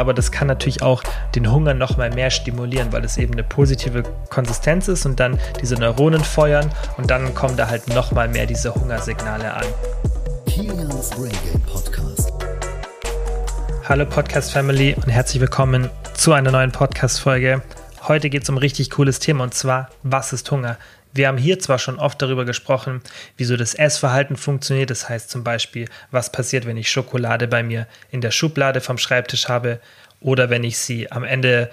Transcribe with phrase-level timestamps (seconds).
[0.00, 1.02] aber das kann natürlich auch
[1.34, 5.74] den Hunger nochmal mehr stimulieren, weil es eben eine positive Konsistenz ist und dann diese
[5.74, 9.64] Neuronen feuern und dann kommen da halt nochmal mehr diese Hungersignale an.
[11.66, 12.32] Podcast.
[13.86, 17.62] Hallo Podcast Family und herzlich willkommen zu einer neuen Podcast-Folge.
[18.08, 20.78] Heute geht es um ein richtig cooles Thema und zwar, was ist Hunger?
[21.12, 23.00] Wir haben hier zwar schon oft darüber gesprochen,
[23.36, 24.90] wieso das Essverhalten funktioniert.
[24.90, 28.98] Das heißt zum Beispiel, was passiert, wenn ich Schokolade bei mir in der Schublade vom
[28.98, 29.80] Schreibtisch habe
[30.20, 31.70] oder wenn ich sie am Ende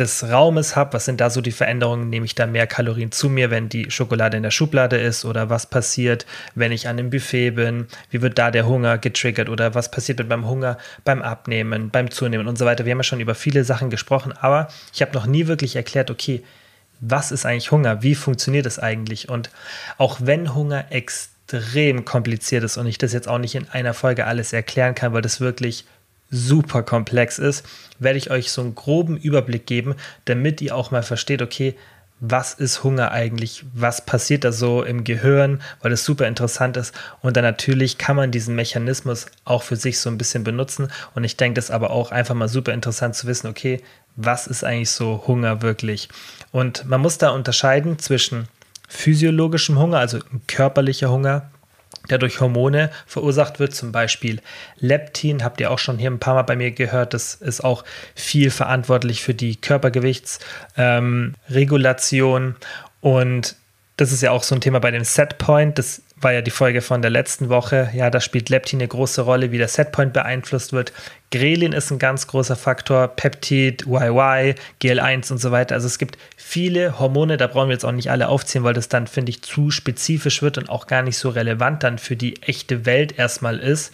[0.00, 0.94] des Raumes habe.
[0.94, 2.08] Was sind da so die Veränderungen?
[2.08, 5.24] Nehme ich da mehr Kalorien zu mir, wenn die Schokolade in der Schublade ist?
[5.24, 7.86] Oder was passiert, wenn ich an einem Buffet bin?
[8.10, 9.48] Wie wird da der Hunger getriggert?
[9.48, 12.86] Oder was passiert mit meinem Hunger beim Abnehmen, beim Zunehmen und so weiter?
[12.86, 16.10] Wir haben ja schon über viele Sachen gesprochen, aber ich habe noch nie wirklich erklärt,
[16.10, 16.42] okay,
[17.00, 18.02] was ist eigentlich Hunger?
[18.02, 19.28] Wie funktioniert es eigentlich?
[19.28, 19.50] Und
[19.98, 24.26] auch wenn Hunger extrem kompliziert ist und ich das jetzt auch nicht in einer Folge
[24.26, 25.86] alles erklären kann, weil das wirklich
[26.30, 27.66] super komplex ist,
[27.98, 31.74] werde ich euch so einen groben Überblick geben, damit ihr auch mal versteht, okay,
[32.20, 33.64] was ist Hunger eigentlich?
[33.72, 35.62] Was passiert da so im Gehirn?
[35.80, 36.94] Weil das super interessant ist.
[37.22, 40.88] Und dann natürlich kann man diesen Mechanismus auch für sich so ein bisschen benutzen.
[41.14, 43.80] Und ich denke, das ist aber auch einfach mal super interessant zu wissen, okay,
[44.16, 46.08] was ist eigentlich so Hunger wirklich?
[46.52, 48.46] Und man muss da unterscheiden zwischen
[48.88, 51.50] physiologischem Hunger, also körperlicher Hunger,
[52.08, 54.40] der durch Hormone verursacht wird, zum Beispiel
[54.78, 57.84] Leptin, habt ihr auch schon hier ein paar Mal bei mir gehört, das ist auch
[58.14, 62.56] viel verantwortlich für die Körpergewichtsregulation ähm,
[63.00, 63.56] und
[63.96, 66.82] das ist ja auch so ein Thema bei dem Setpoint, das war ja die Folge
[66.82, 67.90] von der letzten Woche.
[67.94, 70.92] Ja, da spielt Leptin eine große Rolle, wie der Setpoint beeinflusst wird.
[71.30, 75.76] Grelin ist ein ganz großer Faktor, Peptid, YY, GL1 und so weiter.
[75.76, 78.88] Also es gibt viele Hormone, da brauchen wir jetzt auch nicht alle aufzählen, weil das
[78.88, 82.42] dann, finde ich, zu spezifisch wird und auch gar nicht so relevant dann für die
[82.42, 83.92] echte Welt erstmal ist.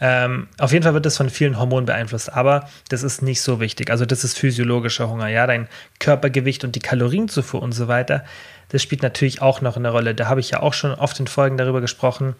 [0.00, 3.60] Ähm, auf jeden Fall wird das von vielen Hormonen beeinflusst, aber das ist nicht so
[3.60, 3.88] wichtig.
[3.88, 5.68] Also das ist physiologischer Hunger, ja, dein
[6.00, 8.24] Körpergewicht und die Kalorienzufuhr und so weiter
[8.72, 10.14] das spielt natürlich auch noch eine Rolle.
[10.14, 12.34] Da habe ich ja auch schon oft in Folgen darüber gesprochen,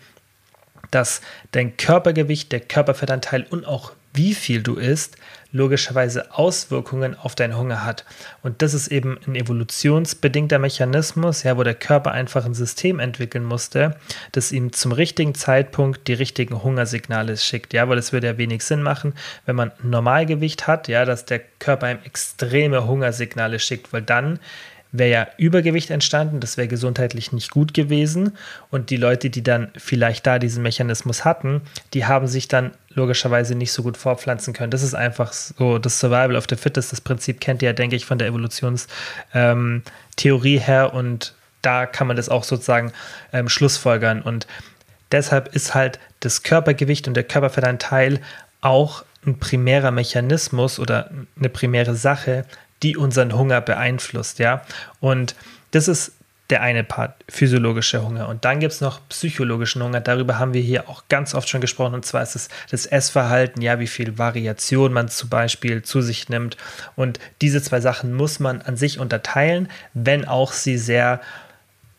[0.91, 1.21] dass
[1.53, 5.17] dein Körpergewicht, der Körperfettanteil und auch wie viel du isst,
[5.53, 8.05] logischerweise Auswirkungen auf deinen Hunger hat.
[8.43, 13.45] Und das ist eben ein evolutionsbedingter Mechanismus, ja, wo der Körper einfach ein System entwickeln
[13.45, 13.97] musste,
[14.33, 17.73] das ihm zum richtigen Zeitpunkt die richtigen Hungersignale schickt.
[17.73, 19.15] Ja, weil es würde ja wenig Sinn machen,
[19.47, 24.41] wenn man Normalgewicht hat, ja, dass der Körper ihm extreme Hungersignale schickt, weil dann
[24.93, 28.37] wäre ja Übergewicht entstanden, das wäre gesundheitlich nicht gut gewesen.
[28.71, 31.63] Und die Leute, die dann vielleicht da diesen Mechanismus hatten,
[31.95, 34.71] die haben sich dann logischerweise nicht so gut fortpflanzen können.
[34.71, 36.93] Das ist einfach so das Survival of the Fittest.
[36.93, 38.97] Das Prinzip kennt ihr ja, denke ich, von der Evolutionstheorie
[39.35, 39.83] ähm,
[40.61, 40.93] her.
[40.93, 42.93] Und da kann man das auch sozusagen
[43.33, 44.21] ähm, schlussfolgern.
[44.21, 44.47] Und
[45.11, 48.21] deshalb ist halt das Körpergewicht und der Körperfettanteil
[48.61, 52.45] auch ein primärer Mechanismus oder eine primäre Sache,
[52.83, 54.63] die unseren Hunger beeinflusst, ja.
[55.01, 55.35] Und
[55.71, 56.13] das ist
[56.51, 58.29] der eine Part, physiologischer Hunger.
[58.29, 60.01] Und dann gibt es noch psychologischen Hunger.
[60.01, 61.95] Darüber haben wir hier auch ganz oft schon gesprochen.
[61.95, 66.29] Und zwar ist es das Essverhalten, ja, wie viel Variation man zum Beispiel zu sich
[66.29, 66.59] nimmt.
[66.95, 71.21] Und diese zwei Sachen muss man an sich unterteilen, wenn auch sie sehr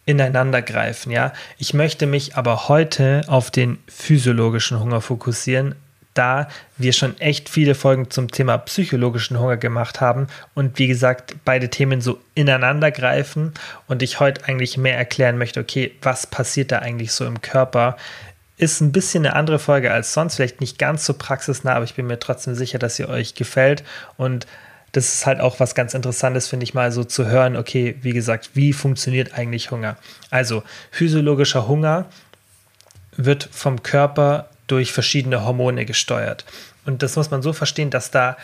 [0.05, 1.33] ineinander greifen, ja.
[1.57, 5.75] Ich möchte mich aber heute auf den physiologischen Hunger fokussieren,
[6.13, 6.47] da
[6.77, 11.69] wir schon echt viele Folgen zum Thema psychologischen Hunger gemacht haben und wie gesagt beide
[11.69, 13.53] Themen so ineinander greifen
[13.87, 17.97] und ich heute eigentlich mehr erklären möchte, okay, was passiert da eigentlich so im Körper?
[18.57, 21.95] Ist ein bisschen eine andere Folge als sonst, vielleicht nicht ganz so praxisnah, aber ich
[21.95, 23.83] bin mir trotzdem sicher, dass sie euch gefällt
[24.17, 24.45] und
[24.93, 28.13] das ist halt auch was ganz Interessantes, finde ich mal, so zu hören, okay, wie
[28.13, 29.97] gesagt, wie funktioniert eigentlich Hunger?
[30.29, 32.05] Also, physiologischer Hunger
[33.17, 36.45] wird vom Körper durch verschiedene Hormone gesteuert.
[36.85, 38.35] Und das muss man so verstehen, dass da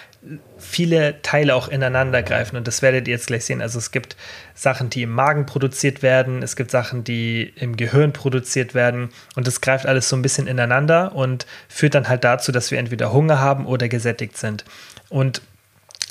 [0.57, 2.55] viele Teile auch ineinander greifen.
[2.55, 3.61] Und das werdet ihr jetzt gleich sehen.
[3.61, 4.15] Also es gibt
[4.55, 9.09] Sachen, die im Magen produziert werden, es gibt Sachen, die im Gehirn produziert werden.
[9.35, 12.79] Und das greift alles so ein bisschen ineinander und führt dann halt dazu, dass wir
[12.79, 14.63] entweder Hunger haben oder gesättigt sind.
[15.09, 15.41] Und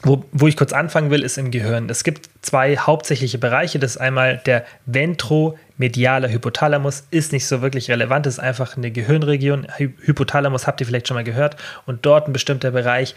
[0.03, 1.89] wo, wo ich kurz anfangen will, ist im Gehirn.
[1.89, 3.79] Es gibt zwei hauptsächliche Bereiche.
[3.79, 4.65] Das ist einmal der
[5.79, 9.67] ventromediale Hypothalamus, ist nicht so wirklich relevant, ist einfach eine Gehirnregion.
[9.77, 11.57] Hypothalamus habt ihr vielleicht schon mal gehört.
[11.87, 13.15] Und dort ein bestimmter Bereich,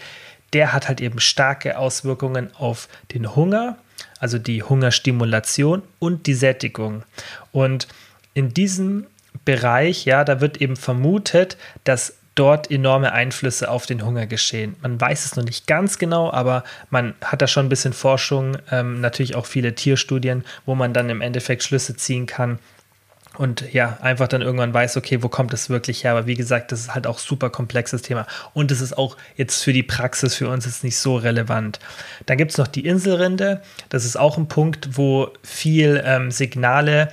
[0.52, 3.76] der hat halt eben starke Auswirkungen auf den Hunger,
[4.20, 7.02] also die Hungerstimulation und die Sättigung.
[7.50, 7.88] Und
[8.34, 9.06] in diesem
[9.44, 14.76] Bereich, ja, da wird eben vermutet, dass dort enorme Einflüsse auf den Hunger geschehen.
[14.80, 18.56] Man weiß es noch nicht ganz genau, aber man hat da schon ein bisschen Forschung,
[18.70, 22.58] ähm, natürlich auch viele Tierstudien, wo man dann im Endeffekt Schlüsse ziehen kann.
[23.38, 26.12] und ja, einfach dann irgendwann weiß, okay, wo kommt es wirklich her?
[26.12, 28.26] Aber wie gesagt, das ist halt auch super komplexes Thema.
[28.52, 31.80] Und es ist auch jetzt für die Praxis für uns jetzt nicht so relevant.
[32.26, 33.62] Dann gibt es noch die Inselrinde.
[33.88, 37.10] Das ist auch ein Punkt, wo viel ähm, Signale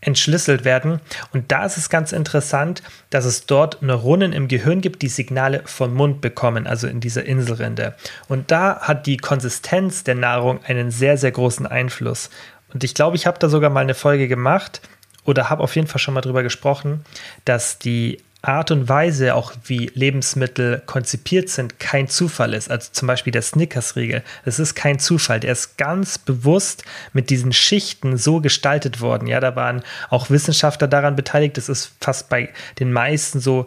[0.00, 1.00] entschlüsselt werden.
[1.32, 5.62] Und da ist es ganz interessant, dass es dort Neuronen im Gehirn gibt, die Signale
[5.64, 7.94] vom Mund bekommen, also in dieser Inselrinde.
[8.28, 12.30] Und da hat die Konsistenz der Nahrung einen sehr, sehr großen Einfluss.
[12.72, 14.80] Und ich glaube, ich habe da sogar mal eine Folge gemacht
[15.24, 17.04] oder habe auf jeden Fall schon mal drüber gesprochen,
[17.44, 22.70] dass die Art und Weise, auch wie Lebensmittel konzipiert sind, kein Zufall ist.
[22.70, 24.22] Also zum Beispiel der Snickers-Riegel.
[24.44, 25.40] Das ist kein Zufall.
[25.40, 29.26] Der ist ganz bewusst mit diesen Schichten so gestaltet worden.
[29.26, 31.56] Ja, da waren auch Wissenschaftler daran beteiligt.
[31.56, 33.66] Das ist fast bei den meisten so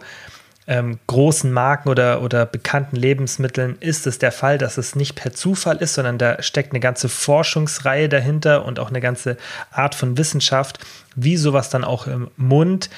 [0.70, 5.32] ähm, großen Marken oder, oder bekannten Lebensmitteln ist es der Fall, dass es nicht per
[5.32, 9.36] Zufall ist, sondern da steckt eine ganze Forschungsreihe dahinter und auch eine ganze
[9.72, 10.78] Art von Wissenschaft,
[11.16, 12.88] wie sowas dann auch im Mund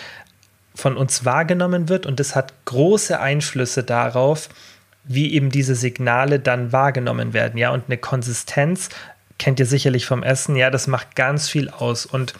[0.74, 4.48] von uns wahrgenommen wird und das hat große Einflüsse darauf,
[5.04, 7.58] wie eben diese Signale dann wahrgenommen werden.
[7.58, 8.88] Ja, und eine Konsistenz
[9.38, 10.56] kennt ihr sicherlich vom Essen.
[10.56, 12.34] Ja, das macht ganz viel aus und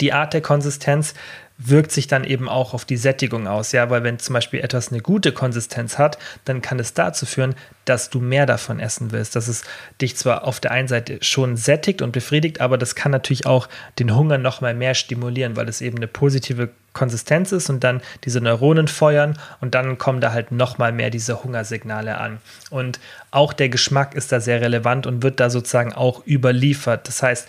[0.00, 1.14] die Art der Konsistenz
[1.58, 3.72] wirkt sich dann eben auch auf die Sättigung aus.
[3.72, 7.56] Ja, weil wenn zum Beispiel etwas eine gute Konsistenz hat, dann kann es dazu führen,
[7.84, 9.34] dass du mehr davon essen willst.
[9.34, 9.64] Dass es
[10.00, 13.68] dich zwar auf der einen Seite schon sättigt und befriedigt, aber das kann natürlich auch
[13.98, 18.00] den Hunger noch mal mehr stimulieren, weil es eben eine positive Konsistenz ist und dann
[18.24, 22.38] diese Neuronen feuern und dann kommen da halt noch mal mehr diese Hungersignale an.
[22.70, 22.98] Und
[23.30, 27.06] auch der Geschmack ist da sehr relevant und wird da sozusagen auch überliefert.
[27.06, 27.48] Das heißt,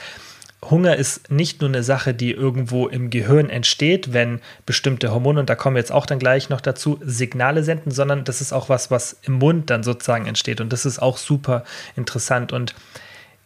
[0.62, 5.50] Hunger ist nicht nur eine Sache, die irgendwo im Gehirn entsteht, wenn bestimmte Hormone, und
[5.50, 8.68] da kommen wir jetzt auch dann gleich noch dazu, Signale senden, sondern das ist auch
[8.68, 10.60] was, was im Mund dann sozusagen entsteht.
[10.60, 11.64] Und das ist auch super
[11.96, 12.52] interessant.
[12.52, 12.76] Und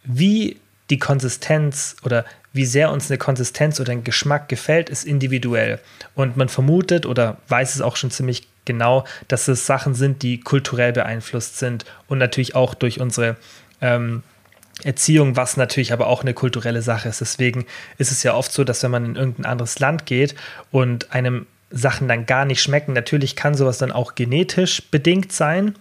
[0.02, 0.58] wie
[0.90, 5.80] die Konsistenz oder wie sehr uns eine Konsistenz oder ein Geschmack gefällt, ist individuell.
[6.14, 10.40] Und man vermutet oder weiß es auch schon ziemlich genau, dass es Sachen sind, die
[10.40, 13.36] kulturell beeinflusst sind und natürlich auch durch unsere
[13.80, 14.22] ähm,
[14.84, 17.20] Erziehung, was natürlich aber auch eine kulturelle Sache ist.
[17.20, 17.66] Deswegen
[17.98, 20.34] ist es ja oft so, dass wenn man in irgendein anderes Land geht
[20.70, 25.74] und einem Sachen dann gar nicht schmecken, natürlich kann sowas dann auch genetisch bedingt sein,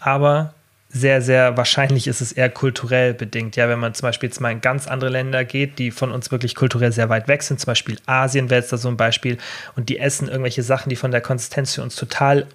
[0.00, 0.54] aber
[0.88, 3.56] sehr, sehr wahrscheinlich ist es eher kulturell bedingt.
[3.56, 6.30] Ja, wenn man zum Beispiel jetzt mal in ganz andere Länder geht, die von uns
[6.30, 9.38] wirklich kulturell sehr weit weg sind, zum Beispiel Asien wäre jetzt da so ein Beispiel,
[9.76, 12.46] und die essen irgendwelche Sachen, die von der Konsistenz für uns total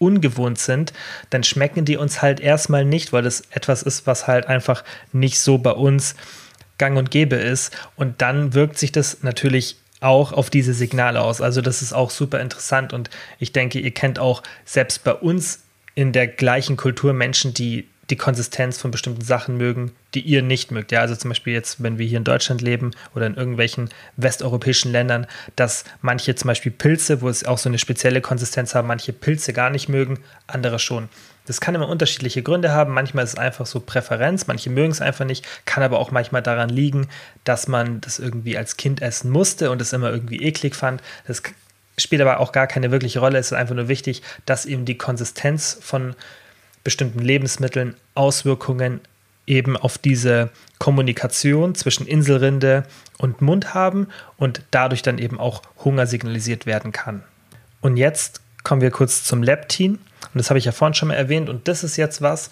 [0.00, 0.92] ungewohnt sind,
[1.28, 4.82] dann schmecken die uns halt erstmal nicht, weil das etwas ist, was halt einfach
[5.12, 6.16] nicht so bei uns
[6.78, 7.76] gang und gäbe ist.
[7.94, 11.42] Und dann wirkt sich das natürlich auch auf diese Signale aus.
[11.42, 15.60] Also das ist auch super interessant und ich denke, ihr kennt auch selbst bei uns
[15.94, 20.70] in der gleichen Kultur Menschen, die die Konsistenz von bestimmten Sachen mögen, die ihr nicht
[20.70, 20.92] mögt.
[20.92, 24.92] Ja, also zum Beispiel jetzt, wenn wir hier in Deutschland leben oder in irgendwelchen westeuropäischen
[24.92, 25.26] Ländern,
[25.56, 29.52] dass manche zum Beispiel Pilze, wo es auch so eine spezielle Konsistenz haben, manche Pilze
[29.52, 31.08] gar nicht mögen, andere schon.
[31.46, 32.92] Das kann immer unterschiedliche Gründe haben.
[32.92, 36.42] Manchmal ist es einfach so Präferenz, manche mögen es einfach nicht, kann aber auch manchmal
[36.42, 37.08] daran liegen,
[37.44, 41.02] dass man das irgendwie als Kind essen musste und es immer irgendwie eklig fand.
[41.26, 41.42] Das
[41.98, 43.38] spielt aber auch gar keine wirkliche Rolle.
[43.38, 46.14] Es ist einfach nur wichtig, dass eben die Konsistenz von
[46.84, 49.00] bestimmten Lebensmitteln Auswirkungen
[49.46, 52.84] eben auf diese Kommunikation zwischen Inselrinde
[53.18, 57.22] und Mund haben und dadurch dann eben auch Hunger signalisiert werden kann.
[57.80, 59.94] Und jetzt kommen wir kurz zum Leptin.
[59.94, 61.48] Und das habe ich ja vorhin schon mal erwähnt.
[61.48, 62.50] Und das ist jetzt was,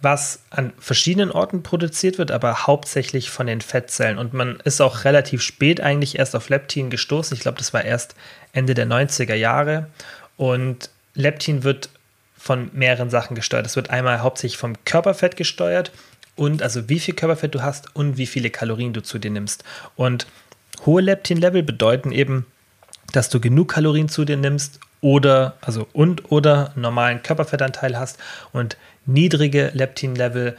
[0.00, 4.18] was an verschiedenen Orten produziert wird, aber hauptsächlich von den Fettzellen.
[4.18, 7.36] Und man ist auch relativ spät eigentlich erst auf Leptin gestoßen.
[7.36, 8.14] Ich glaube, das war erst
[8.52, 9.88] Ende der 90er Jahre.
[10.36, 11.90] Und Leptin wird
[12.48, 13.66] von mehreren Sachen gesteuert.
[13.66, 15.92] Es wird einmal hauptsächlich vom Körperfett gesteuert
[16.34, 19.64] und also wie viel Körperfett du hast und wie viele Kalorien du zu dir nimmst.
[19.96, 20.26] Und
[20.86, 22.46] hohe Leptin-Level bedeuten eben,
[23.12, 28.16] dass du genug Kalorien zu dir nimmst oder also und oder normalen Körperfettanteil hast
[28.54, 30.56] und niedrige Leptin-Level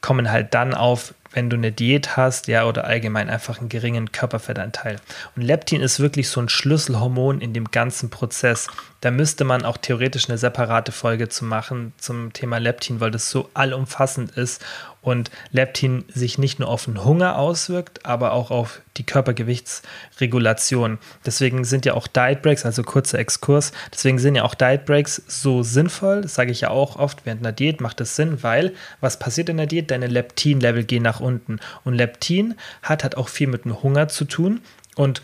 [0.00, 4.10] kommen halt dann auf, wenn du eine Diät hast, ja, oder allgemein einfach einen geringen
[4.10, 4.96] Körperfettanteil.
[5.36, 8.68] Und Leptin ist wirklich so ein Schlüsselhormon in dem ganzen Prozess.
[9.02, 13.30] Da müsste man auch theoretisch eine separate Folge zu machen zum Thema Leptin, weil das
[13.30, 14.64] so allumfassend ist
[15.02, 20.98] und Leptin sich nicht nur auf den Hunger auswirkt, aber auch auf die Körpergewichtsregulation.
[21.24, 25.22] Deswegen sind ja auch Diet Breaks, also kurzer Exkurs, deswegen sind ja auch Diet Breaks
[25.28, 26.22] so sinnvoll.
[26.22, 29.48] Das sage ich ja auch oft, während einer Diät macht das Sinn, weil was passiert
[29.48, 29.92] in der Diät?
[29.92, 31.25] Deine Leptin-Level gehen nach unten.
[31.26, 34.60] Und Leptin hat halt auch viel mit dem Hunger zu tun
[34.94, 35.22] und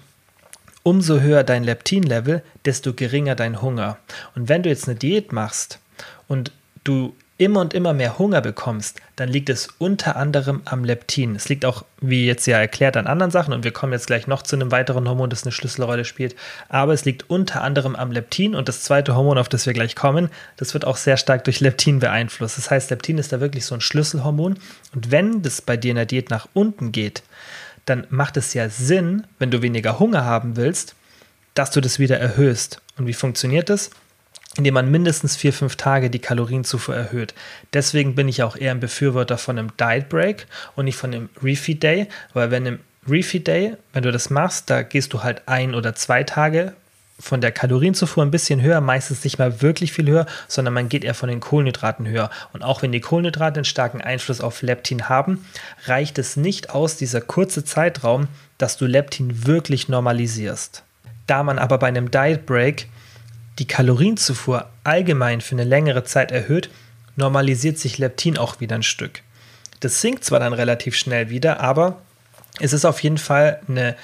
[0.83, 3.99] umso höher dein Leptin-Level, desto geringer dein Hunger.
[4.35, 5.79] Und wenn du jetzt eine Diät machst
[6.29, 6.53] und
[6.85, 11.35] du immer und immer mehr Hunger bekommst, dann liegt es unter anderem am Leptin.
[11.35, 14.27] Es liegt auch, wie jetzt ja erklärt, an anderen Sachen und wir kommen jetzt gleich
[14.27, 16.37] noch zu einem weiteren Hormon, das eine Schlüsselrolle spielt.
[16.69, 19.97] Aber es liegt unter anderem am Leptin und das zweite Hormon, auf das wir gleich
[19.97, 22.59] kommen, das wird auch sehr stark durch Leptin beeinflusst.
[22.59, 24.59] Das heißt, Leptin ist da wirklich so ein Schlüsselhormon
[24.95, 27.23] und wenn das bei dir in der Diät nach unten geht,
[27.87, 30.95] dann macht es ja Sinn, wenn du weniger Hunger haben willst,
[31.55, 32.81] dass du das wieder erhöhst.
[32.97, 33.91] Und wie funktioniert das?
[34.57, 37.35] Indem man mindestens vier, fünf Tage die Kalorienzufuhr erhöht.
[37.73, 41.29] Deswegen bin ich auch eher ein Befürworter von einem Diet Break und nicht von einem
[41.43, 42.79] Refeed Day, weil wenn im
[43.09, 46.75] Refeed Day, wenn du das machst, da gehst du halt ein oder zwei Tage
[47.19, 51.05] von der Kalorienzufuhr ein bisschen höher, meistens nicht mal wirklich viel höher, sondern man geht
[51.05, 52.31] eher von den Kohlenhydraten höher.
[52.53, 55.47] Und auch wenn die Kohlenhydrate einen starken Einfluss auf Leptin haben,
[55.87, 58.29] reicht es nicht aus, dieser kurze Zeitraum,
[58.59, 60.83] dass du Leptin wirklich normalisierst.
[61.27, 62.89] Da man aber bei einem Diet Break
[63.59, 66.71] die Kalorienzufuhr allgemein für eine längere Zeit erhöht,
[67.17, 69.23] normalisiert sich Leptin auch wieder ein Stück.
[69.81, 72.01] Das sinkt zwar dann relativ schnell wieder, aber
[72.61, 73.97] es ist auf jeden Fall eine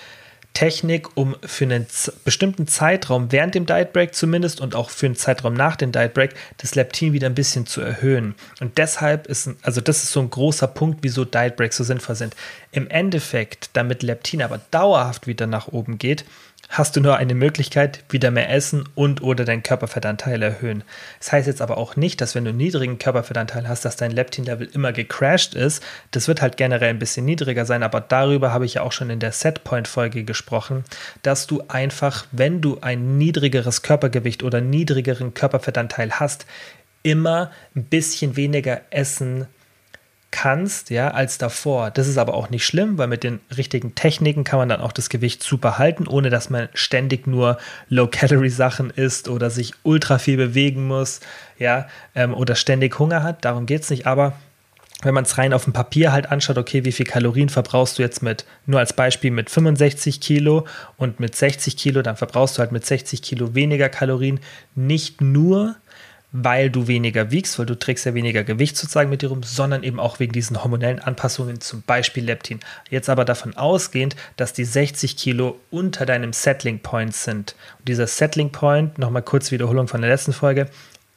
[0.54, 1.86] Technik, um für einen
[2.24, 6.14] bestimmten Zeitraum während dem Diet Break zumindest und auch für einen Zeitraum nach dem Diet
[6.14, 8.34] Break das Leptin wieder ein bisschen zu erhöhen.
[8.60, 12.16] Und deshalb ist, also das ist so ein großer Punkt, wieso Diet Breaks so sinnvoll
[12.16, 12.34] sind.
[12.72, 16.24] Im Endeffekt, damit Leptin aber dauerhaft wieder nach oben geht,
[16.68, 20.84] hast du nur eine Möglichkeit, wieder mehr essen und oder deinen Körperfettanteil erhöhen.
[21.18, 24.10] Das heißt jetzt aber auch nicht, dass wenn du einen niedrigen Körperfettanteil hast, dass dein
[24.10, 25.82] Leptin-Level immer gecrashed ist.
[26.10, 29.08] Das wird halt generell ein bisschen niedriger sein, aber darüber habe ich ja auch schon
[29.10, 30.84] in der Setpoint-Folge gesprochen,
[31.22, 36.44] dass du einfach, wenn du ein niedrigeres Körpergewicht oder niedrigeren Körperfettanteil hast,
[37.02, 39.46] immer ein bisschen weniger essen
[40.30, 41.90] kannst, ja, als davor.
[41.90, 44.92] Das ist aber auch nicht schlimm, weil mit den richtigen Techniken kann man dann auch
[44.92, 47.58] das Gewicht super halten, ohne dass man ständig nur
[47.88, 51.20] Low-Calorie-Sachen isst oder sich ultra viel bewegen muss,
[51.58, 53.44] ja, ähm, oder ständig Hunger hat.
[53.44, 54.06] Darum geht es nicht.
[54.06, 54.34] Aber
[55.02, 58.02] wenn man es rein auf dem Papier halt anschaut, okay, wie viel Kalorien verbrauchst du
[58.02, 60.66] jetzt mit, nur als Beispiel mit 65 Kilo
[60.96, 64.40] und mit 60 Kilo, dann verbrauchst du halt mit 60 Kilo weniger Kalorien.
[64.74, 65.76] Nicht nur,
[66.30, 69.82] weil du weniger wiegst, weil du trägst ja weniger Gewicht sozusagen mit dir rum, sondern
[69.82, 72.60] eben auch wegen diesen hormonellen Anpassungen, zum Beispiel Leptin.
[72.90, 77.54] Jetzt aber davon ausgehend, dass die 60 Kilo unter deinem Settling Point sind.
[77.78, 80.68] Und dieser Settling Point, nochmal kurz Wiederholung von der letzten Folge,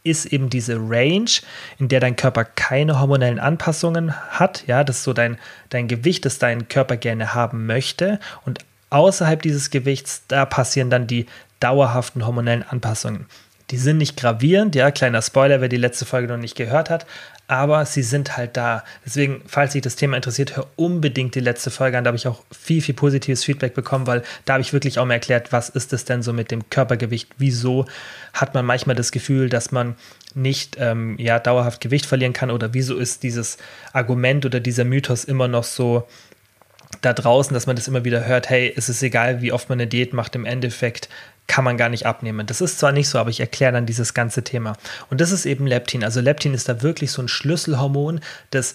[0.03, 1.29] ist eben diese Range,
[1.77, 4.63] in der dein Körper keine hormonellen Anpassungen hat.
[4.65, 5.37] Ja, das ist so dein,
[5.69, 8.19] dein Gewicht, das dein Körper gerne haben möchte.
[8.45, 11.27] Und außerhalb dieses Gewichts, da passieren dann die
[11.59, 13.27] dauerhaften hormonellen Anpassungen.
[13.71, 17.05] Die sind nicht gravierend, ja, kleiner Spoiler, wer die letzte Folge noch nicht gehört hat,
[17.47, 18.83] aber sie sind halt da.
[19.05, 22.03] Deswegen, falls dich das Thema interessiert, hör unbedingt die letzte Folge an.
[22.03, 25.05] Da habe ich auch viel, viel positives Feedback bekommen, weil da habe ich wirklich auch
[25.05, 27.29] mal erklärt, was ist es denn so mit dem Körpergewicht?
[27.37, 27.85] Wieso
[28.33, 29.95] hat man manchmal das Gefühl, dass man
[30.33, 33.57] nicht ähm, ja, dauerhaft Gewicht verlieren kann oder wieso ist dieses
[33.93, 36.07] Argument oder dieser Mythos immer noch so
[37.01, 39.79] da draußen, dass man das immer wieder hört, hey, es ist egal, wie oft man
[39.79, 41.09] eine Diät macht, im Endeffekt
[41.51, 42.48] kann man gar nicht abnehmen.
[42.48, 44.77] Das ist zwar nicht so, aber ich erkläre dann dieses ganze Thema.
[45.10, 46.01] Und das ist eben Leptin.
[46.01, 48.74] Also Leptin ist da wirklich so ein Schlüsselhormon, das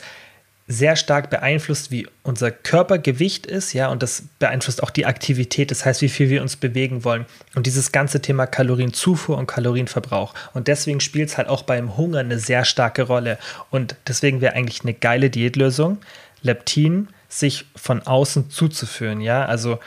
[0.69, 5.87] sehr stark beeinflusst, wie unser Körpergewicht ist, ja, und das beeinflusst auch die Aktivität, das
[5.87, 7.25] heißt, wie viel wir uns bewegen wollen.
[7.55, 10.35] Und dieses ganze Thema Kalorienzufuhr und Kalorienverbrauch.
[10.53, 13.39] Und deswegen spielt es halt auch beim Hunger eine sehr starke Rolle.
[13.71, 15.97] Und deswegen wäre eigentlich eine geile Diätlösung,
[16.43, 19.79] Leptin sich von außen zuzuführen, ja, also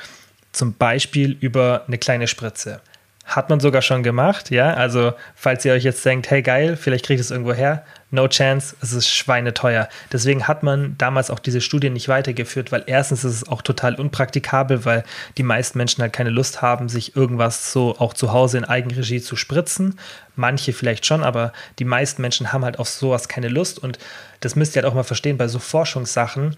[0.52, 2.82] zum Beispiel über eine kleine Spritze.
[3.26, 4.74] Hat man sogar schon gemacht, ja.
[4.74, 8.76] Also, falls ihr euch jetzt denkt, hey geil, vielleicht kriegt es irgendwo her, no chance,
[8.82, 9.88] es ist schweineteuer.
[10.12, 13.94] Deswegen hat man damals auch diese Studie nicht weitergeführt, weil erstens ist es auch total
[13.96, 15.04] unpraktikabel, weil
[15.38, 19.22] die meisten Menschen halt keine Lust haben, sich irgendwas so auch zu Hause in Eigenregie
[19.22, 20.00] zu spritzen.
[20.36, 24.00] Manche vielleicht schon, aber die meisten Menschen haben halt auf sowas keine Lust und
[24.40, 26.56] das müsst ihr halt auch mal verstehen bei so Forschungssachen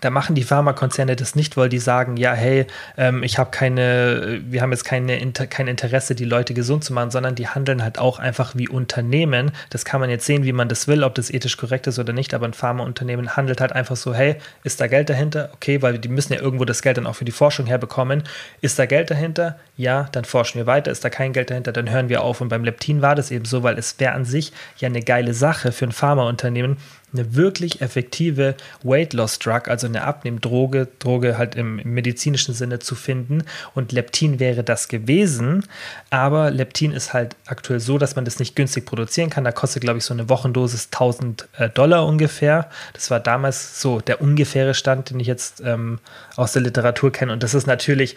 [0.00, 2.66] da machen die Pharmakonzerne das nicht, weil die sagen, ja, hey,
[2.96, 7.10] ähm, ich habe keine, wir haben jetzt keine, kein Interesse, die Leute gesund zu machen,
[7.10, 9.50] sondern die handeln halt auch einfach wie Unternehmen.
[9.70, 12.12] Das kann man jetzt sehen, wie man das will, ob das ethisch korrekt ist oder
[12.12, 15.50] nicht, aber ein Pharmaunternehmen handelt halt einfach so, hey, ist da Geld dahinter?
[15.54, 18.22] Okay, weil die müssen ja irgendwo das Geld dann auch für die Forschung herbekommen.
[18.60, 19.58] Ist da Geld dahinter?
[19.76, 20.92] Ja, dann forschen wir weiter.
[20.92, 21.72] Ist da kein Geld dahinter?
[21.72, 22.40] Dann hören wir auf.
[22.40, 25.34] Und beim Leptin war das eben so, weil es wäre an sich ja eine geile
[25.34, 26.76] Sache für ein Pharmaunternehmen,
[27.12, 32.78] eine wirklich effektive Weight Loss Drug, also eine Abnehmdroge, Droge halt im, im, medizinischen Sinne
[32.78, 33.44] zu finden.
[33.74, 35.64] Und Leptin wäre das gewesen.
[36.10, 39.44] Aber Leptin ist halt aktuell so, dass man das nicht günstig produzieren kann.
[39.44, 42.70] Da kostet, glaube ich, so eine Wochendosis 1000 äh, Dollar ungefähr.
[42.92, 45.98] Das war damals so der ungefähre Stand, den ich jetzt ähm,
[46.36, 47.32] aus der Literatur kenne.
[47.32, 48.16] Und das ist natürlich,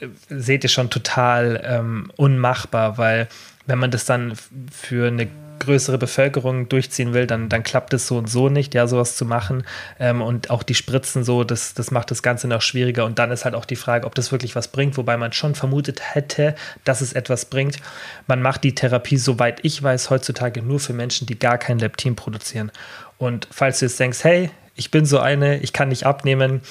[0.00, 3.28] äh, seht ihr schon, total ähm, unmachbar, weil
[3.66, 4.34] wenn man das dann
[4.70, 5.28] für eine
[5.62, 9.24] größere Bevölkerung durchziehen will, dann, dann klappt es so und so nicht, ja, sowas zu
[9.24, 9.64] machen.
[9.98, 13.04] Ähm, und auch die Spritzen so, das, das macht das Ganze noch schwieriger.
[13.04, 15.54] Und dann ist halt auch die Frage, ob das wirklich was bringt, wobei man schon
[15.54, 16.54] vermutet hätte,
[16.84, 17.76] dass es etwas bringt.
[18.26, 22.16] Man macht die Therapie, soweit ich weiß, heutzutage nur für Menschen, die gar kein Leptin
[22.16, 22.70] produzieren.
[23.18, 26.62] Und falls du jetzt denkst, hey, ich bin so eine, ich kann nicht abnehmen,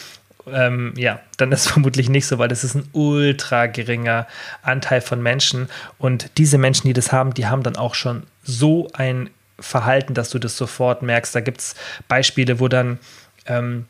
[0.47, 4.27] ähm, ja, dann ist es vermutlich nicht so, weil das ist ein ultra geringer
[4.61, 5.69] Anteil von Menschen.
[5.97, 9.29] Und diese Menschen, die das haben, die haben dann auch schon so ein
[9.59, 11.35] Verhalten, dass du das sofort merkst.
[11.35, 11.75] Da gibt es
[12.07, 12.99] Beispiele, wo dann,
[13.45, 13.85] ähm,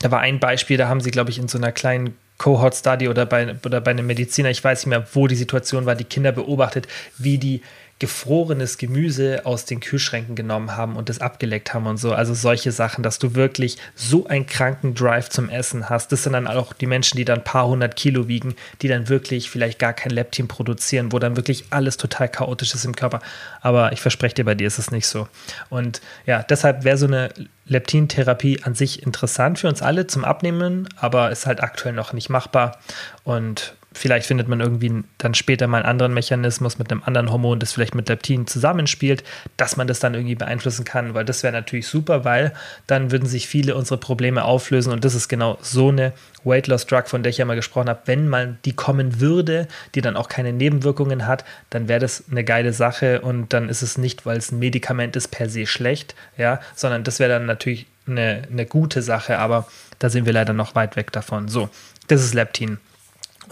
[0.00, 3.08] da war ein Beispiel, da haben sie, glaube ich, in so einer kleinen Cohort Study
[3.08, 6.04] oder bei, oder bei einem Mediziner, ich weiß nicht mehr, wo die Situation war, die
[6.04, 6.86] Kinder beobachtet,
[7.16, 7.62] wie die
[7.98, 12.12] gefrorenes Gemüse aus den Kühlschränken genommen haben und das abgeleckt haben und so.
[12.12, 16.12] Also solche Sachen, dass du wirklich so einen kranken Drive zum Essen hast.
[16.12, 19.08] Das sind dann auch die Menschen, die dann ein paar hundert Kilo wiegen, die dann
[19.08, 23.20] wirklich vielleicht gar kein Leptin produzieren, wo dann wirklich alles total chaotisch ist im Körper.
[23.62, 25.26] Aber ich verspreche dir, bei dir ist es nicht so.
[25.70, 27.30] Und ja, deshalb wäre so eine
[27.64, 32.28] Leptintherapie an sich interessant für uns alle zum Abnehmen, aber ist halt aktuell noch nicht
[32.28, 32.78] machbar.
[33.24, 37.58] Und vielleicht findet man irgendwie dann später mal einen anderen Mechanismus mit einem anderen Hormon,
[37.58, 39.24] das vielleicht mit Leptin zusammenspielt,
[39.56, 42.52] dass man das dann irgendwie beeinflussen kann, weil das wäre natürlich super, weil
[42.86, 46.12] dann würden sich viele unserer Probleme auflösen und das ist genau so eine
[46.44, 48.00] Weight Loss Drug, von der ich ja mal gesprochen habe.
[48.04, 52.44] Wenn mal die kommen würde, die dann auch keine Nebenwirkungen hat, dann wäre das eine
[52.44, 56.14] geile Sache und dann ist es nicht, weil es ein Medikament ist, per se schlecht,
[56.36, 59.66] ja, sondern das wäre dann natürlich eine, eine gute Sache, aber
[59.98, 61.48] da sind wir leider noch weit weg davon.
[61.48, 61.68] So,
[62.08, 62.78] das ist Leptin.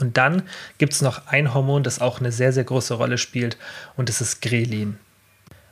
[0.01, 0.43] Und dann
[0.79, 3.57] gibt es noch ein Hormon, das auch eine sehr, sehr große Rolle spielt,
[3.97, 4.99] und das ist Grelin.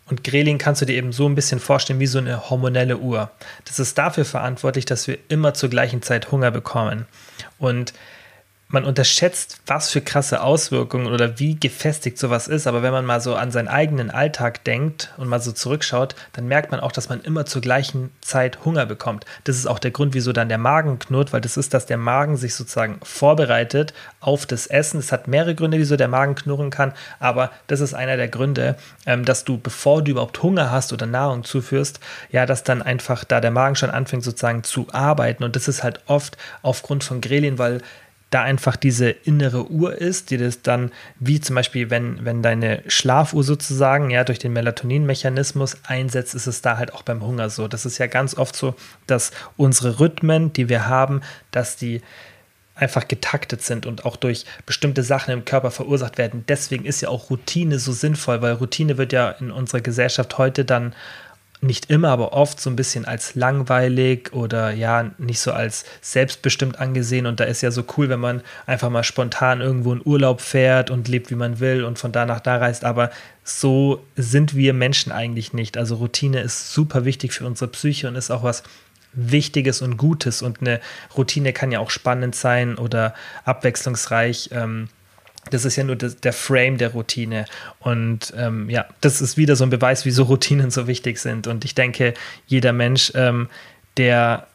[0.07, 3.31] Und Grelin kannst du dir eben so ein bisschen vorstellen wie so eine hormonelle Uhr.
[3.65, 7.07] Das ist dafür verantwortlich, dass wir immer zur gleichen Zeit Hunger bekommen.
[7.59, 7.95] Und
[8.73, 12.67] man unterschätzt, was für krasse Auswirkungen oder wie gefestigt sowas ist.
[12.67, 16.47] Aber wenn man mal so an seinen eigenen Alltag denkt und mal so zurückschaut, dann
[16.47, 19.25] merkt man auch, dass man immer zur gleichen Zeit Hunger bekommt.
[19.45, 21.99] Das ist auch der Grund, wieso dann der Magen knurrt, weil das ist, dass der
[21.99, 25.01] Magen sich sozusagen vorbereitet auf das Essen.
[25.01, 28.77] Es hat mehrere Gründe, wieso der Magen knurren kann, aber das ist einer der Gründe,
[29.07, 32.01] ähm, dass du, bevor du überhaupt Hunger hast oder Nahrung zuführst,
[32.31, 35.45] ja, dass dann einfach da der Magen schon anfängt sozusagen zu arbeiten.
[35.45, 37.83] Und das ist halt oft aufgrund von Grelin, weil
[38.33, 40.91] da einfach diese innere Uhr ist, die das dann,
[41.21, 46.63] wie zum Beispiel, wenn, wenn deine Schlafuhr sozusagen, ja, durch den Melatonin-Mechanismus einsetzt, ist es
[46.63, 47.69] da halt auch beim Hunger so.
[47.69, 48.75] Das ist ja ganz oft so,
[49.07, 52.01] dass unsere Rhythmen, die wir haben, dass die
[52.75, 56.45] einfach getaktet sind und auch durch bestimmte Sachen im Körper verursacht werden.
[56.49, 60.65] Deswegen ist ja auch Routine so sinnvoll, weil Routine wird ja in unserer Gesellschaft heute
[60.65, 60.95] dann
[61.63, 66.81] nicht immer, aber oft so ein bisschen als langweilig oder ja, nicht so als selbstbestimmt
[66.81, 67.25] angesehen.
[67.27, 70.91] Und da ist ja so cool, wenn man einfach mal spontan irgendwo in Urlaub fährt
[70.91, 72.85] und lebt, wie man will und von da nach da reist.
[72.85, 73.11] Aber
[73.45, 75.79] so sind wir Menschen eigentlich nicht.
[75.79, 78.65] Also Routine ist super wichtig für unsere Psyche und ist auch was
[79.13, 80.43] Wichtiges und Gutes.
[80.43, 80.81] Und eine
[81.17, 84.51] Routine kann ja auch spannend sein oder abwechslungsreich.
[84.53, 84.89] Ähm,
[85.53, 87.45] das ist ja nur der Frame der Routine.
[87.81, 91.47] Und ähm, ja, das ist wieder so ein Beweis, wieso Routinen so wichtig sind.
[91.47, 92.15] Und ich denke,
[92.47, 93.49] jeder Mensch, ähm,
[93.97, 94.47] der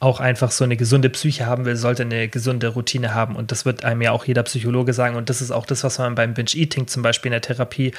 [0.00, 3.36] auch einfach so eine gesunde Psyche haben will, sollte eine gesunde Routine haben.
[3.36, 5.14] Und das wird einem ja auch jeder Psychologe sagen.
[5.14, 7.92] Und das ist auch das, was man beim Binge-Eating zum Beispiel in der Therapie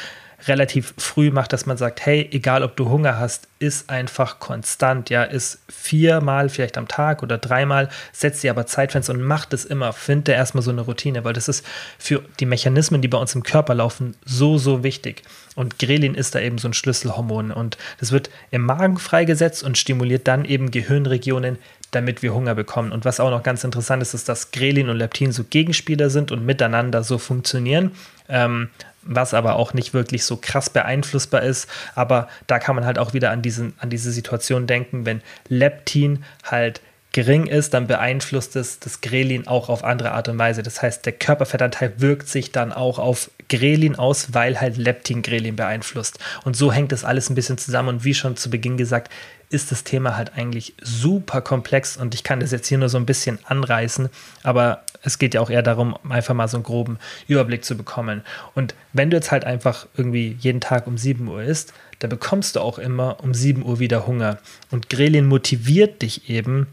[0.47, 5.09] relativ früh macht, dass man sagt, hey, egal ob du Hunger hast, ist einfach konstant,
[5.09, 9.65] ja, ist viermal vielleicht am Tag oder dreimal, setzt dir aber Zeitfenster und macht es
[9.65, 11.65] immer, finde erstmal so eine Routine, weil das ist
[11.97, 15.23] für die Mechanismen, die bei uns im Körper laufen, so, so wichtig.
[15.55, 19.77] Und Grelin ist da eben so ein Schlüsselhormon und das wird im Magen freigesetzt und
[19.77, 21.57] stimuliert dann eben Gehirnregionen,
[21.91, 22.91] damit wir Hunger bekommen.
[22.91, 26.31] Und was auch noch ganz interessant ist, ist, dass Grelin und Leptin so Gegenspieler sind
[26.31, 27.91] und miteinander so funktionieren.
[28.29, 28.69] Ähm,
[29.05, 31.69] was aber auch nicht wirklich so krass beeinflussbar ist.
[31.95, 36.23] Aber da kann man halt auch wieder an, diesen, an diese Situation denken, wenn Leptin
[36.43, 36.81] halt
[37.11, 40.63] gering ist, dann beeinflusst es das Grelin auch auf andere Art und Weise.
[40.63, 45.55] Das heißt, der Körperfettanteil wirkt sich dann auch auf Grelin aus, weil halt Leptin Grelin
[45.55, 46.17] beeinflusst.
[46.43, 47.89] Und so hängt das alles ein bisschen zusammen.
[47.89, 49.11] Und wie schon zu Beginn gesagt,
[49.51, 52.97] ist das Thema halt eigentlich super komplex und ich kann das jetzt hier nur so
[52.97, 54.09] ein bisschen anreißen,
[54.41, 58.21] aber es geht ja auch eher darum, einfach mal so einen groben Überblick zu bekommen.
[58.55, 62.55] Und wenn du jetzt halt einfach irgendwie jeden Tag um 7 Uhr isst, dann bekommst
[62.55, 64.39] du auch immer um 7 Uhr wieder Hunger.
[64.71, 66.67] Und Grelin motiviert dich eben,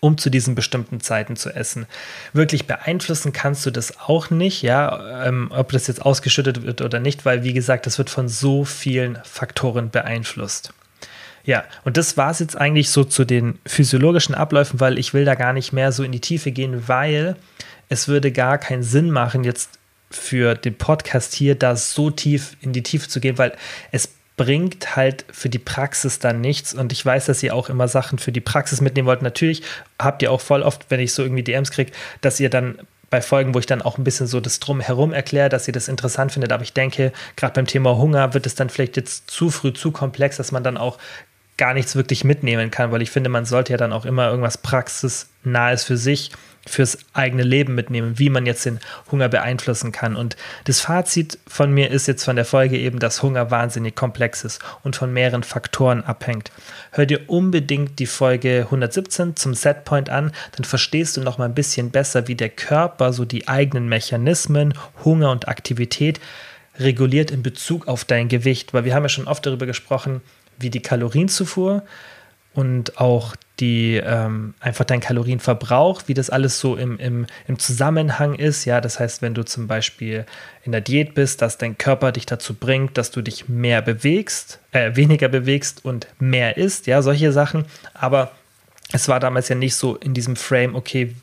[0.00, 1.86] um zu diesen bestimmten Zeiten zu essen.
[2.34, 7.00] Wirklich beeinflussen kannst du das auch nicht, ja, ähm, ob das jetzt ausgeschüttet wird oder
[7.00, 10.74] nicht, weil wie gesagt, das wird von so vielen Faktoren beeinflusst.
[11.44, 15.24] Ja, und das war es jetzt eigentlich so zu den physiologischen Abläufen, weil ich will
[15.24, 17.36] da gar nicht mehr so in die Tiefe gehen, weil
[17.88, 19.78] es würde gar keinen Sinn machen, jetzt
[20.10, 23.54] für den Podcast hier da so tief in die Tiefe zu gehen, weil
[23.92, 26.74] es bringt halt für die Praxis dann nichts.
[26.74, 29.22] Und ich weiß, dass ihr auch immer Sachen für die Praxis mitnehmen wollt.
[29.22, 29.62] Natürlich
[29.98, 32.78] habt ihr auch voll oft, wenn ich so irgendwie DMs kriege, dass ihr dann
[33.10, 35.86] bei Folgen, wo ich dann auch ein bisschen so das Drumherum erkläre, dass ihr das
[35.86, 36.50] interessant findet.
[36.50, 39.92] Aber ich denke, gerade beim Thema Hunger wird es dann vielleicht jetzt zu früh, zu
[39.92, 40.98] komplex, dass man dann auch
[41.56, 44.58] gar nichts wirklich mitnehmen kann, weil ich finde, man sollte ja dann auch immer irgendwas
[44.58, 46.30] praxisnahes für sich
[46.66, 50.16] fürs eigene Leben mitnehmen, wie man jetzt den Hunger beeinflussen kann.
[50.16, 54.44] Und das Fazit von mir ist jetzt von der Folge eben, dass Hunger wahnsinnig komplex
[54.44, 56.50] ist und von mehreren Faktoren abhängt.
[56.92, 61.54] Hör dir unbedingt die Folge 117 zum Setpoint an, dann verstehst du noch mal ein
[61.54, 66.20] bisschen besser, wie der Körper so die eigenen Mechanismen, Hunger und Aktivität
[66.78, 70.22] reguliert in Bezug auf dein Gewicht, weil wir haben ja schon oft darüber gesprochen,
[70.58, 71.82] wie die Kalorienzufuhr
[72.54, 78.34] und auch die ähm, einfach dein Kalorienverbrauch, wie das alles so im, im, im Zusammenhang
[78.34, 78.64] ist.
[78.64, 80.26] Ja, das heißt, wenn du zum Beispiel
[80.64, 84.58] in der Diät bist, dass dein Körper dich dazu bringt, dass du dich mehr bewegst,
[84.72, 87.64] äh, weniger bewegst und mehr isst, ja, solche Sachen.
[87.92, 88.32] Aber
[88.92, 91.14] es war damals ja nicht so in diesem Frame, okay,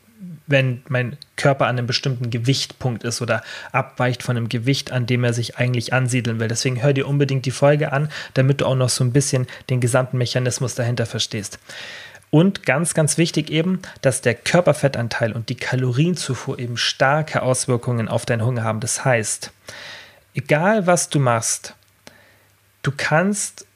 [0.46, 5.24] wenn mein Körper an einem bestimmten Gewichtpunkt ist oder abweicht von einem Gewicht, an dem
[5.24, 6.48] er sich eigentlich ansiedeln will.
[6.48, 9.80] Deswegen hör dir unbedingt die Folge an, damit du auch noch so ein bisschen den
[9.80, 11.58] gesamten Mechanismus dahinter verstehst.
[12.30, 18.24] Und ganz, ganz wichtig eben, dass der Körperfettanteil und die Kalorienzufuhr eben starke Auswirkungen auf
[18.24, 18.80] deinen Hunger haben.
[18.80, 19.52] Das heißt,
[20.34, 21.74] egal was du machst,
[22.82, 23.66] du kannst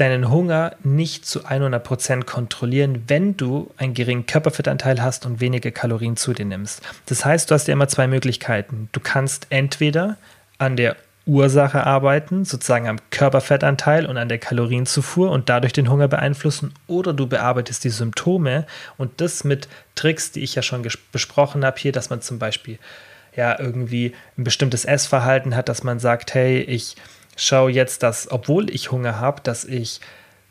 [0.00, 6.16] deinen Hunger nicht zu 100% kontrollieren, wenn du einen geringen Körperfettanteil hast und wenige Kalorien
[6.16, 6.82] zu dir nimmst.
[7.06, 8.88] Das heißt, du hast ja immer zwei Möglichkeiten.
[8.92, 10.16] Du kannst entweder
[10.58, 16.08] an der Ursache arbeiten, sozusagen am Körperfettanteil und an der Kalorienzufuhr und dadurch den Hunger
[16.08, 21.64] beeinflussen, oder du bearbeitest die Symptome und das mit Tricks, die ich ja schon besprochen
[21.66, 22.78] habe hier, dass man zum Beispiel
[23.36, 26.96] ja irgendwie ein bestimmtes Essverhalten hat, dass man sagt, hey, ich
[27.38, 30.00] schaue jetzt, dass, obwohl ich Hunger habe, dass ich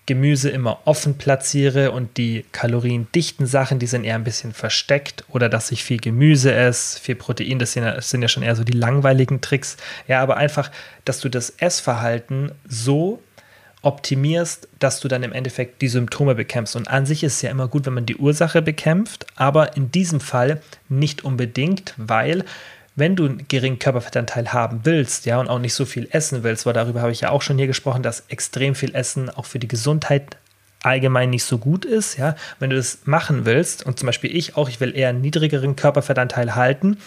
[0.07, 5.49] Gemüse immer offen platziere und die kaloriendichten Sachen, die sind eher ein bisschen versteckt oder
[5.49, 9.41] dass ich viel Gemüse esse, viel Protein, das sind ja schon eher so die langweiligen
[9.41, 9.75] Tricks.
[10.07, 10.71] Ja, aber einfach,
[11.03, 13.21] dass du das Essverhalten so
[13.81, 16.77] optimierst, dass du dann im Endeffekt die Symptome bekämpfst.
[16.77, 19.91] Und an sich ist es ja immer gut, wenn man die Ursache bekämpft, aber in
[19.91, 22.45] diesem Fall nicht unbedingt, weil
[22.97, 26.65] wenn du einen geringen Körperfettanteil haben willst, ja, und auch nicht so viel essen willst,
[26.65, 29.59] weil darüber habe ich ja auch schon hier gesprochen, dass extrem viel Essen auch für
[29.59, 30.35] die Gesundheit
[30.83, 34.57] allgemein nicht so gut ist, ja, wenn du das machen willst, und zum Beispiel ich
[34.57, 36.97] auch, ich will eher einen niedrigeren Körperfettanteil halten,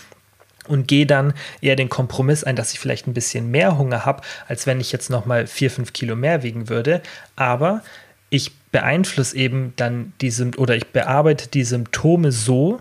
[0.68, 4.22] und gehe dann eher den Kompromiss ein, dass ich vielleicht ein bisschen mehr Hunger habe,
[4.46, 7.00] als wenn ich jetzt nochmal 4, 5 Kilo mehr wiegen würde.
[7.35, 7.83] Aber
[8.29, 12.81] ich beeinflusse eben dann diese oder ich bearbeite die Symptome so,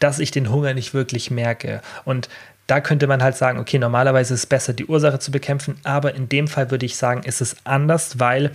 [0.00, 1.80] dass ich den Hunger nicht wirklich merke.
[2.04, 2.28] Und
[2.66, 6.14] da könnte man halt sagen, okay, normalerweise ist es besser, die Ursache zu bekämpfen, aber
[6.14, 8.52] in dem Fall würde ich sagen, ist es anders, weil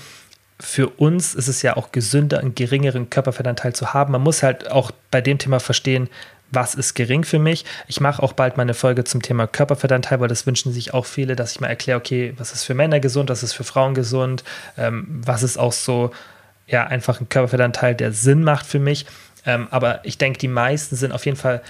[0.59, 4.11] für uns ist es ja auch gesünder, einen geringeren Körperfettanteil zu haben.
[4.11, 6.09] Man muss halt auch bei dem Thema verstehen,
[6.51, 7.63] was ist gering für mich.
[7.87, 11.05] Ich mache auch bald mal eine Folge zum Thema Körperfettanteil, weil das wünschen sich auch
[11.05, 13.93] viele, dass ich mal erkläre, okay, was ist für Männer gesund, was ist für Frauen
[13.93, 14.43] gesund,
[14.77, 16.11] ähm, was ist auch so,
[16.67, 19.05] ja, einfach ein Körperfettanteil, der Sinn macht für mich.
[19.45, 21.62] Ähm, aber ich denke, die meisten sind auf jeden Fall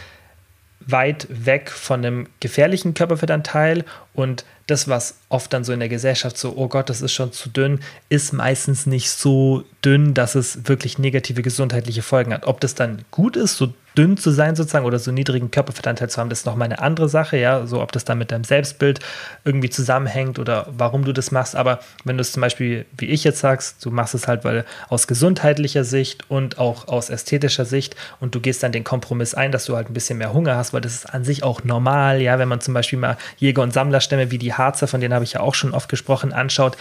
[0.82, 6.38] weit weg von einem gefährlichen Körperfettanteil und das, was oft dann so in der Gesellschaft
[6.38, 10.68] so, oh Gott, das ist schon zu dünn, ist meistens nicht so dünn, dass es
[10.68, 12.46] wirklich negative gesundheitliche Folgen hat.
[12.46, 16.22] Ob das dann gut ist, so dünn zu sein sozusagen oder so niedrigen Körperfettanteil zu
[16.22, 19.02] haben, das ist nochmal eine andere Sache, ja, so ob das dann mit deinem Selbstbild
[19.44, 23.26] irgendwie zusammenhängt oder warum du das machst, aber wenn du es zum Beispiel, wie ich
[23.26, 27.98] jetzt sagst, du machst es halt, weil aus gesundheitlicher Sicht und auch aus ästhetischer Sicht
[28.22, 30.74] und du gehst dann den Kompromiss ein, dass du halt ein bisschen mehr Hunger hast,
[30.74, 33.74] weil das ist an sich auch normal, ja, wenn man zum Beispiel mal Jäger- und
[33.74, 36.78] Sammlerstämme wie die Harzer, von denen habe ich ja auch schon oft gesprochen, anschaut,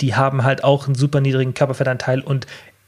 [0.00, 2.46] die haben halt auch einen super niedrigen Körperfettanteil und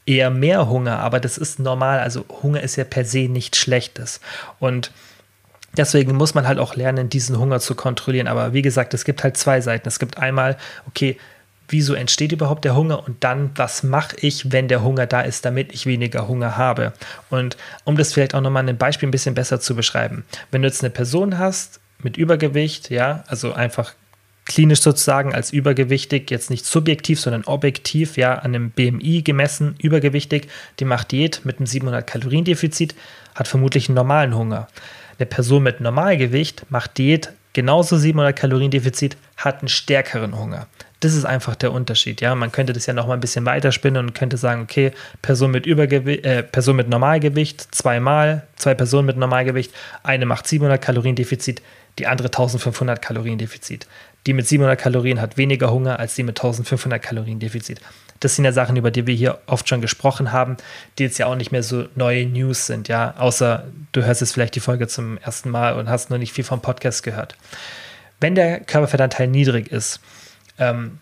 [0.09, 2.01] eher mehr Hunger, aber das ist normal.
[2.01, 4.21] Also Hunger ist ja per se nichts Schlechtes.
[4.59, 4.91] Und
[5.77, 8.27] deswegen muss man halt auch lernen, diesen Hunger zu kontrollieren.
[8.27, 9.87] Aber wie gesagt, es gibt halt zwei Seiten.
[9.87, 11.19] Es gibt einmal, okay,
[11.69, 15.45] wieso entsteht überhaupt der Hunger und dann, was mache ich, wenn der Hunger da ist,
[15.45, 16.95] damit ich weniger Hunger habe.
[17.29, 20.25] Und um das vielleicht auch nochmal ein Beispiel ein bisschen besser zu beschreiben.
[20.51, 23.93] Wenn du jetzt eine Person hast mit Übergewicht, ja, also einfach
[24.49, 30.49] klinisch sozusagen als übergewichtig, jetzt nicht subjektiv, sondern objektiv, ja, an einem BMI gemessen, übergewichtig,
[30.81, 32.97] die macht Diät mit einem 700 Kalorien Defizit,
[33.37, 34.67] hat vermutlich einen normalen Hunger.
[35.19, 40.67] Eine Person mit Normalgewicht macht Diät, genauso 700 Kalorien Defizit, hat einen stärkeren Hunger.
[41.01, 42.21] Das ist einfach der Unterschied.
[42.21, 45.51] Ja, man könnte das ja noch mal ein bisschen weiterspinnen und könnte sagen, okay, Person
[45.51, 51.15] mit Übergewicht, äh, Person mit Normalgewicht zweimal, zwei Personen mit Normalgewicht, eine macht 700 Kalorien
[51.15, 51.63] Defizit,
[51.99, 53.87] die andere 1500 Kalorien Defizit.
[54.27, 57.81] Die mit 700 Kalorien hat weniger Hunger als die mit 1500 Kalorien Defizit.
[58.21, 60.57] Das sind ja Sachen, über die wir hier oft schon gesprochen haben,
[60.99, 64.33] die jetzt ja auch nicht mehr so neue News sind, ja, außer du hörst jetzt
[64.33, 67.37] vielleicht die Folge zum ersten Mal und hast noch nicht viel vom Podcast gehört.
[68.21, 70.01] Wenn der Körperfettanteil niedrig ist,
[70.59, 70.99] ähm,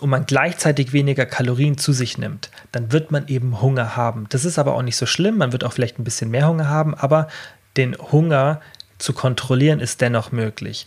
[0.00, 4.26] und man gleichzeitig weniger Kalorien zu sich nimmt, dann wird man eben Hunger haben.
[4.30, 6.68] Das ist aber auch nicht so schlimm, man wird auch vielleicht ein bisschen mehr Hunger
[6.68, 7.28] haben, aber
[7.76, 8.60] den Hunger
[9.00, 10.86] zu kontrollieren ist dennoch möglich.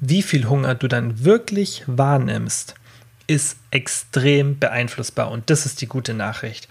[0.00, 2.74] Wie viel Hunger du dann wirklich wahrnimmst,
[3.26, 6.68] ist extrem beeinflussbar und das ist die gute Nachricht.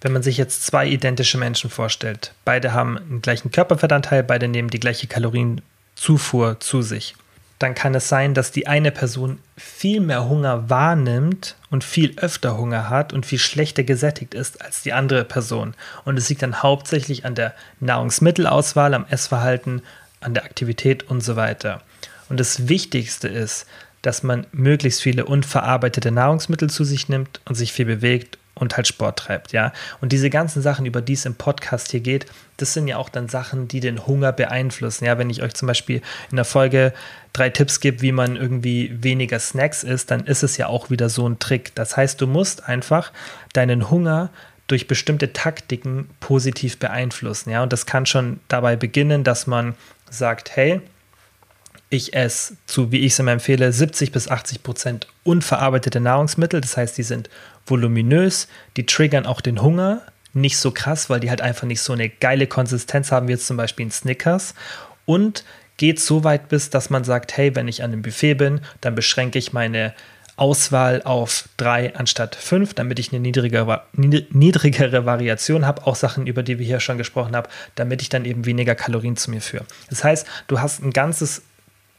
[0.00, 4.70] Wenn man sich jetzt zwei identische Menschen vorstellt, beide haben einen gleichen Körperfettanteil, beide nehmen
[4.70, 7.14] die gleiche Kalorienzufuhr zu sich
[7.58, 12.58] dann kann es sein, dass die eine Person viel mehr Hunger wahrnimmt und viel öfter
[12.58, 15.74] Hunger hat und viel schlechter gesättigt ist als die andere Person.
[16.04, 19.82] Und es liegt dann hauptsächlich an der Nahrungsmittelauswahl, am Essverhalten,
[20.26, 21.82] an der Aktivität und so weiter.
[22.28, 23.66] Und das Wichtigste ist,
[24.02, 28.86] dass man möglichst viele unverarbeitete Nahrungsmittel zu sich nimmt und sich viel bewegt und halt
[28.86, 29.72] Sport treibt, ja.
[30.00, 33.10] Und diese ganzen Sachen, über die es im Podcast hier geht, das sind ja auch
[33.10, 35.04] dann Sachen, die den Hunger beeinflussen.
[35.04, 36.94] Ja, wenn ich euch zum Beispiel in der Folge
[37.34, 41.10] drei Tipps gebe, wie man irgendwie weniger Snacks isst, dann ist es ja auch wieder
[41.10, 41.74] so ein Trick.
[41.74, 43.12] Das heißt, du musst einfach
[43.52, 44.30] deinen Hunger
[44.68, 47.62] durch bestimmte Taktiken positiv beeinflussen, ja.
[47.62, 49.74] Und das kann schon dabei beginnen, dass man
[50.10, 50.80] sagt, hey,
[51.88, 56.60] ich esse zu, wie ich es immer empfehle, 70 bis 80 Prozent unverarbeitete Nahrungsmittel.
[56.60, 57.30] Das heißt, die sind
[57.64, 60.02] voluminös, die triggern auch den Hunger.
[60.32, 63.46] Nicht so krass, weil die halt einfach nicht so eine geile Konsistenz haben, wie jetzt
[63.46, 64.54] zum Beispiel in Snickers.
[65.06, 65.44] Und
[65.76, 68.94] geht so weit bis, dass man sagt, hey, wenn ich an einem Buffet bin, dann
[68.94, 69.94] beschränke ich meine
[70.36, 76.42] Auswahl auf drei anstatt fünf, damit ich eine niedrigere, niedrigere Variation habe, auch Sachen, über
[76.42, 79.64] die wir hier schon gesprochen haben, damit ich dann eben weniger Kalorien zu mir führe.
[79.88, 81.42] Das heißt, du hast ein ganzes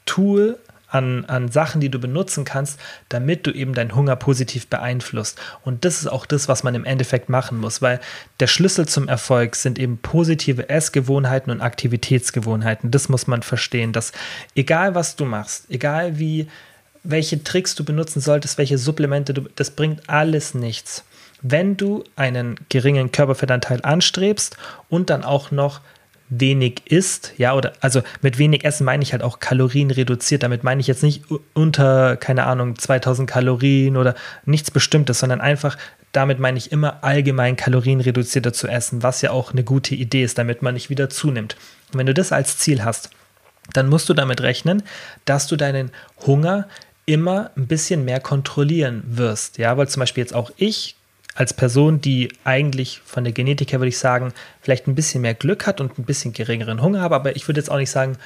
[0.05, 0.57] Tool
[0.89, 5.37] an, an Sachen, die du benutzen kannst, damit du eben deinen Hunger positiv beeinflusst.
[5.63, 7.99] Und das ist auch das, was man im Endeffekt machen muss, weil
[8.39, 12.91] der Schlüssel zum Erfolg sind eben positive Essgewohnheiten und Aktivitätsgewohnheiten.
[12.91, 14.13] Das muss man verstehen, dass
[14.55, 16.47] egal was du machst, egal wie,
[17.03, 21.03] welche Tricks du benutzen solltest, welche Supplemente du, das bringt alles nichts.
[21.41, 24.57] Wenn du einen geringen Körperfettanteil anstrebst
[24.89, 25.81] und dann auch noch
[26.29, 30.43] wenig isst, ja, oder also mit wenig Essen meine ich halt auch Kalorien reduziert.
[30.43, 35.77] Damit meine ich jetzt nicht unter, keine Ahnung, 2000 Kalorien oder nichts Bestimmtes, sondern einfach,
[36.11, 40.23] damit meine ich immer allgemein Kalorien reduzierter zu essen, was ja auch eine gute Idee
[40.23, 41.55] ist, damit man nicht wieder zunimmt.
[41.93, 43.09] Und wenn du das als Ziel hast,
[43.73, 44.83] dann musst du damit rechnen,
[45.25, 45.91] dass du deinen
[46.25, 46.67] Hunger
[47.07, 49.57] immer ein bisschen mehr kontrollieren wirst.
[49.57, 50.95] Ja, weil zum Beispiel jetzt auch ich
[51.33, 55.33] als Person, die eigentlich von der Genetik her, würde ich sagen, vielleicht ein bisschen mehr
[55.33, 58.17] Glück hat und ein bisschen geringeren Hunger habe, aber ich würde jetzt auch nicht sagen,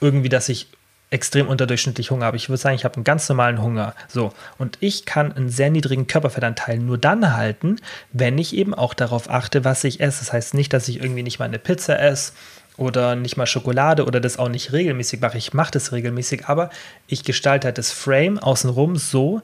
[0.00, 0.68] irgendwie, dass ich
[1.10, 2.36] extrem unterdurchschnittlich Hunger habe.
[2.36, 3.94] Ich würde sagen, ich habe einen ganz normalen Hunger.
[4.08, 4.32] So.
[4.56, 7.76] Und ich kann einen sehr niedrigen Körperfettanteil nur dann halten,
[8.12, 10.20] wenn ich eben auch darauf achte, was ich esse.
[10.20, 12.32] Das heißt nicht, dass ich irgendwie nicht mal eine Pizza esse
[12.76, 15.38] oder nicht mal Schokolade oder das auch nicht regelmäßig mache.
[15.38, 16.70] Ich mache das regelmäßig, aber
[17.06, 19.42] ich gestalte halt das Frame außenrum so,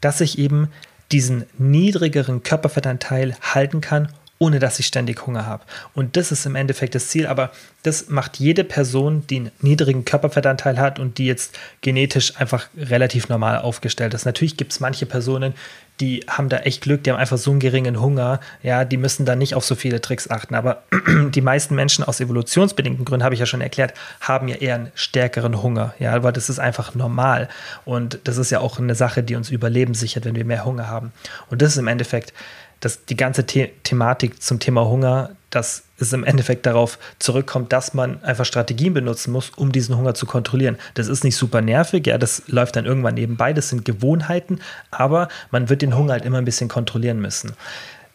[0.00, 0.68] dass ich eben
[1.12, 4.08] diesen niedrigeren Körperfettanteil halten kann,
[4.42, 5.64] ohne dass ich ständig Hunger habe.
[5.94, 10.06] Und das ist im Endeffekt das Ziel, aber das macht jede Person, die einen niedrigen
[10.06, 14.24] Körperfettanteil hat und die jetzt genetisch einfach relativ normal aufgestellt ist.
[14.24, 15.54] Natürlich gibt es manche Personen,
[16.00, 19.26] die haben da echt Glück, die haben einfach so einen geringen Hunger, ja, die müssen
[19.26, 20.54] da nicht auf so viele Tricks achten.
[20.54, 20.84] Aber
[21.34, 24.92] die meisten Menschen aus evolutionsbedingten Gründen, habe ich ja schon erklärt, haben ja eher einen
[24.94, 27.48] stärkeren Hunger, ja, aber das ist einfach normal.
[27.84, 30.88] Und das ist ja auch eine Sache, die uns Überleben sichert, wenn wir mehr Hunger
[30.88, 31.12] haben.
[31.50, 32.32] Und das ist im Endeffekt
[32.80, 37.94] dass die ganze The Thematik zum Thema Hunger, dass es im Endeffekt darauf zurückkommt, dass
[37.94, 40.78] man einfach Strategien benutzen muss, um diesen Hunger zu kontrollieren.
[40.94, 45.28] Das ist nicht super nervig, ja, das läuft dann irgendwann nebenbei, das sind Gewohnheiten, aber
[45.50, 47.52] man wird den Hunger halt immer ein bisschen kontrollieren müssen.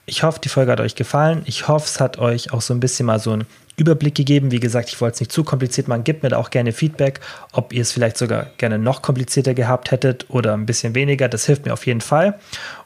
[0.08, 1.42] Ich hoffe, die Folge hat euch gefallen.
[1.46, 4.52] Ich hoffe, es hat euch auch so ein bisschen mal so einen Überblick gegeben.
[4.52, 6.04] Wie gesagt, ich wollte es nicht zu kompliziert machen.
[6.04, 9.90] Gebt mir da auch gerne Feedback, ob ihr es vielleicht sogar gerne noch komplizierter gehabt
[9.90, 11.28] hättet oder ein bisschen weniger.
[11.28, 12.40] Das hilft mir auf jeden Fall.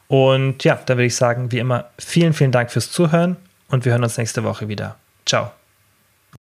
[0.10, 3.38] Und ja, dann würde ich sagen, wie immer, vielen, vielen Dank fürs Zuhören
[3.70, 4.96] und wir hören uns nächste Woche wieder.
[5.26, 5.52] Ciao.